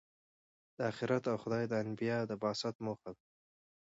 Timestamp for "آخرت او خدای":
0.91-1.63